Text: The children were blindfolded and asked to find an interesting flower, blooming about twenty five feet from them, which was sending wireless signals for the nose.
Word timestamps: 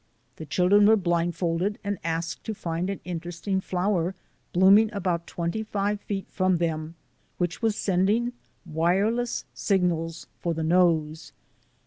The 0.37 0.47
children 0.47 0.87
were 0.87 0.95
blindfolded 0.97 1.77
and 1.83 1.99
asked 2.03 2.43
to 2.45 2.55
find 2.55 2.89
an 2.89 2.99
interesting 3.05 3.61
flower, 3.61 4.15
blooming 4.51 4.91
about 4.93 5.27
twenty 5.27 5.61
five 5.61 6.01
feet 6.01 6.25
from 6.31 6.57
them, 6.57 6.95
which 7.37 7.61
was 7.61 7.75
sending 7.75 8.33
wireless 8.65 9.45
signals 9.53 10.25
for 10.39 10.55
the 10.55 10.63
nose. 10.63 11.33